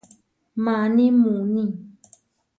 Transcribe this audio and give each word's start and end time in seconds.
Maní 0.63 1.05
muuní. 1.19 1.63